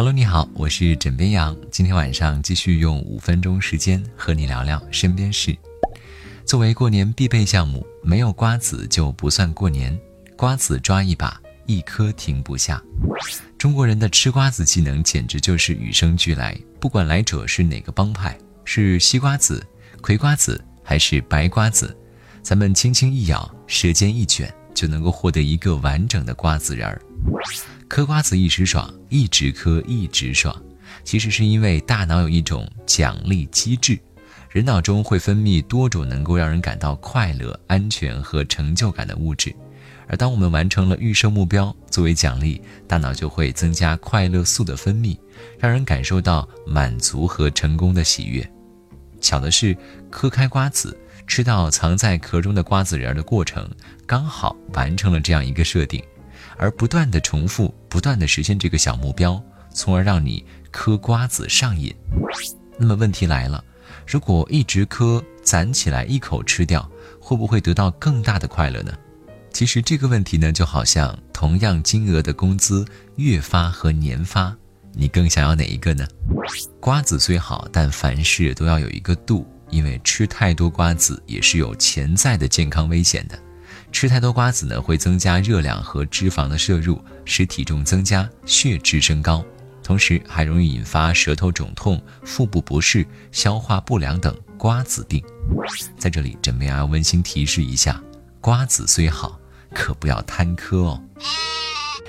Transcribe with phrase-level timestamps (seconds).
[0.00, 1.54] Hello，你好，我是枕边羊。
[1.70, 5.54] 今天晚上继续用五分钟时间和你聊聊身边事。
[6.46, 9.94] 作为过年必备项目，没有瓜子就不算过年。
[10.38, 12.82] 瓜子抓一把，一颗停不下。
[13.58, 19.62] 中国人的吃瓜子技能简直就是与生俱来，不管来者是哪个帮派，是西瓜子、
[20.00, 21.94] 葵瓜子还是白瓜子，
[22.40, 27.02] 咱们轻轻一咬，舌尖一卷，就能够获得一个完整的瓜子仁儿。
[27.90, 30.54] 嗑瓜子一时爽，一直嗑一直爽，
[31.02, 33.98] 其实是因为大脑有一种奖励机制，
[34.48, 39.52] 人脑中会分泌多种能够让人感到快乐、安全和成就感的物质，
[40.06, 45.18] 而当我们完成了预设目标，作为奖励，大脑就会增加快乐素的分泌，
[45.58, 48.48] 让人感受到满足和成功的喜悦。
[49.20, 49.76] 巧的是，
[50.10, 50.96] 嗑开瓜子，
[51.26, 53.68] 吃到藏在壳中的瓜子仁的过程，
[54.06, 56.00] 刚好完成了这样一个设定。
[56.60, 61.90] 而不断的重复，不断的实现这个小目标，从而让你嗑瓜子上瘾。
[62.76, 63.64] 那么问题来了，
[64.06, 66.86] 如果一直嗑，攒起来一口吃掉，
[67.18, 68.92] 会不会得到更大的快乐呢？
[69.50, 72.84] 其实这个问题呢，就好像同样金额的工资，
[73.16, 74.54] 月发和年发，
[74.92, 76.06] 你更想要哪一个呢？
[76.78, 83.38] 瓜子虽好，但凡事都要有一个度，因为吃太多瓜子也是有潜在的健康危险的。
[83.92, 89.44] 吃太多瓜子呢，会增加热量和脂肪的摄入，使体重增加、血脂升高，
[89.82, 95.22] 同时还容易引发舌头肿痛、腹部不适、消化不良等瓜子病。
[95.98, 98.00] 在这里，枕边要温馨提示一下：
[98.40, 99.38] 瓜子虽好，
[99.74, 101.02] 可不要贪嗑哦。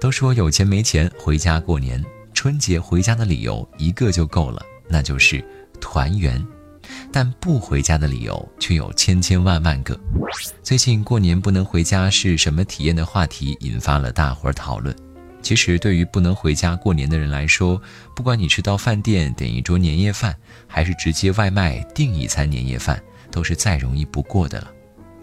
[0.00, 5.44] 都说有钱没钱回家过年，春节回家的理由一个就够了，那就是
[5.80, 6.44] 团圆。
[7.12, 9.98] 但不回家的理由却有千千万万个。
[10.62, 14.94] 最近过年不能回家是什么体验的话题引发了大伙儿讨论。
[15.42, 17.80] 其实对于不能回家过年的人来说，
[18.14, 20.36] 不管你是到饭店点一桌年夜饭，
[20.68, 24.70] 还是直接外卖订一餐年夜饭，都是再容易不过的了。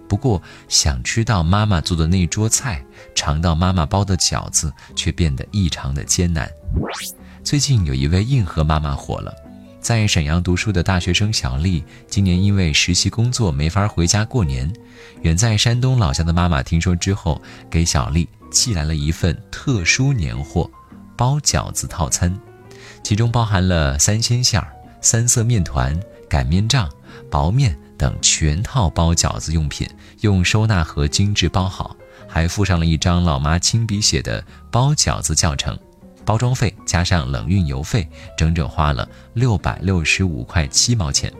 [0.10, 2.84] 不过想吃到妈妈做的那桌菜，
[3.16, 6.52] 尝到妈妈包的饺子，却变得异常的艰难。
[7.42, 9.34] 最近有一位硬核妈妈火了。
[9.90, 14.72] 在沈阳读书的大学生小丽，今年因为实习工作没法回家过年。
[15.24, 17.42] 远在山东老家的妈妈听说之后，
[17.72, 20.70] 给小丽寄来了一份特殊年货——
[21.18, 22.40] 包饺子套餐，
[23.04, 26.00] 其中包含了三鲜馅儿、三色面团、
[26.30, 26.88] 擀面杖、
[27.32, 29.90] 薄面等全套包饺子用品，
[30.22, 31.96] 用收纳盒精致包好，
[32.28, 35.76] 还附上了一张老妈亲笔写的包饺子教程。
[36.26, 38.08] 包装费加上冷运邮费，
[38.38, 41.34] 整整花了六百六十五块七毛钱。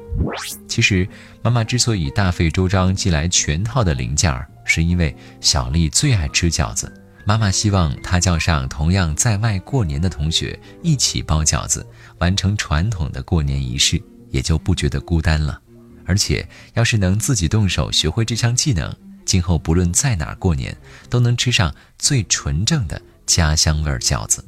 [0.68, 1.08] 其实，
[1.42, 6.92] 妈妈之所以大费周章寄来全套的零件儿，是因为小丽最爱吃饺子。
[7.26, 11.86] 妈妈希望她叫上同样在外过年的同学一起包饺子，
[12.18, 14.02] 完成传统的过年仪式，
[14.32, 15.62] 也就不觉得孤单了。
[16.06, 18.92] 而且，要是能自己动手学会这项技能，
[19.26, 20.76] 今后不论在哪过年，
[21.08, 23.00] 都能吃上最纯正的。
[23.30, 24.44] 家乡味饺子，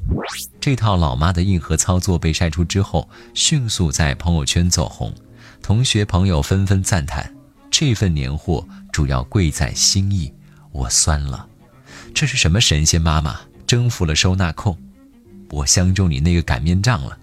[0.60, 5.14] 这套老妈的硬核操作被晒出之后，迅速在朋友圈走红，
[5.62, 7.32] 同学朋友纷纷赞叹：
[7.70, 10.34] 这份年货主要贵在心意，
[10.72, 11.46] 我酸了。
[12.12, 14.76] 这是什么神仙妈妈征服了收纳控？
[15.50, 17.16] 我相中你那个擀面杖了。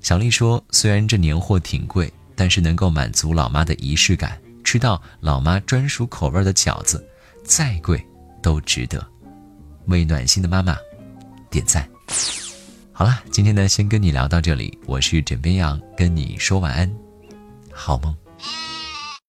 [0.00, 7.04] 小丽说：“虽然这年货挺贵，但是能够满足老妈的仪式感，吃到老妈专属口味的饺子，
[7.44, 8.00] 再贵
[8.40, 9.04] 都值得。”
[9.86, 10.76] 为暖心的妈妈
[11.50, 11.88] 点赞。
[12.92, 14.78] 好了，今天呢，先跟你聊到这里。
[14.86, 16.90] 我是枕边羊，跟你说晚安，
[17.72, 18.23] 好梦。